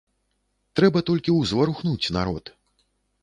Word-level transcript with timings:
Трэба 0.79 0.99
толькі 1.09 1.35
ўзварухнуць 1.35 2.11
народ. 2.17 2.43